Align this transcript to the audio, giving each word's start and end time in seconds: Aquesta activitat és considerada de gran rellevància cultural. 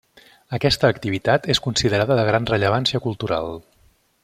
Aquesta 0.57 0.89
activitat 0.93 1.45
és 1.55 1.61
considerada 1.67 2.19
de 2.21 2.25
gran 2.31 2.51
rellevància 2.53 3.05
cultural. 3.07 3.57